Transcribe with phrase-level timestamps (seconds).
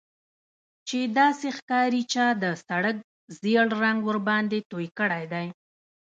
[0.87, 2.97] چې داسې ښکاري چا د سړک
[3.39, 5.47] ژیړ رنګ ورباندې توی کړی دی